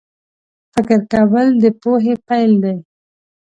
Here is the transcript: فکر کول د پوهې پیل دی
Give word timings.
فکر 0.73 0.99
کول 1.11 1.47
د 1.61 1.65
پوهې 1.81 2.13
پیل 2.27 2.51
دی 2.63 2.75